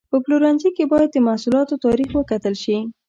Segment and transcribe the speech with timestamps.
[0.11, 2.77] په پلورنځي کې باید د محصولاتو تاریخ وکتل شي.